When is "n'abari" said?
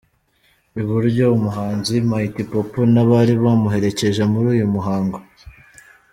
2.93-3.33